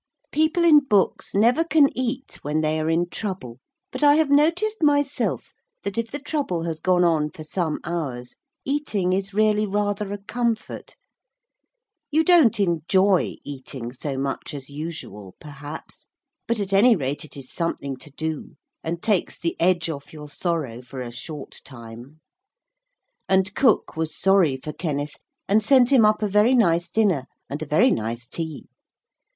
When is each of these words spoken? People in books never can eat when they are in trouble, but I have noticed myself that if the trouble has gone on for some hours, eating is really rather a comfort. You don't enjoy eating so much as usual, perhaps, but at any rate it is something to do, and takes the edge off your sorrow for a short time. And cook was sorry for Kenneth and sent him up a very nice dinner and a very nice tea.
People 0.31 0.63
in 0.63 0.79
books 0.79 1.35
never 1.35 1.63
can 1.63 1.95
eat 1.95 2.39
when 2.41 2.61
they 2.61 2.79
are 2.81 2.89
in 2.89 3.07
trouble, 3.07 3.59
but 3.91 4.01
I 4.01 4.15
have 4.15 4.31
noticed 4.31 4.81
myself 4.81 5.53
that 5.83 5.95
if 5.95 6.09
the 6.09 6.17
trouble 6.17 6.63
has 6.63 6.79
gone 6.79 7.03
on 7.03 7.29
for 7.29 7.43
some 7.43 7.79
hours, 7.83 8.35
eating 8.65 9.13
is 9.13 9.31
really 9.35 9.67
rather 9.67 10.11
a 10.11 10.17
comfort. 10.17 10.95
You 12.09 12.23
don't 12.23 12.59
enjoy 12.59 13.35
eating 13.43 13.91
so 13.91 14.17
much 14.17 14.55
as 14.55 14.71
usual, 14.71 15.35
perhaps, 15.39 16.07
but 16.47 16.59
at 16.59 16.73
any 16.73 16.95
rate 16.95 17.23
it 17.23 17.37
is 17.37 17.51
something 17.51 17.95
to 17.97 18.09
do, 18.09 18.55
and 18.83 19.03
takes 19.03 19.37
the 19.37 19.55
edge 19.59 19.87
off 19.87 20.11
your 20.13 20.27
sorrow 20.29 20.81
for 20.81 21.01
a 21.03 21.11
short 21.11 21.61
time. 21.63 22.21
And 23.29 23.53
cook 23.53 23.95
was 23.95 24.17
sorry 24.19 24.57
for 24.57 24.73
Kenneth 24.73 25.17
and 25.47 25.63
sent 25.63 25.91
him 25.91 26.05
up 26.05 26.23
a 26.23 26.27
very 26.27 26.55
nice 26.55 26.89
dinner 26.89 27.27
and 27.51 27.61
a 27.61 27.67
very 27.67 27.91
nice 27.91 28.27
tea. 28.27 28.67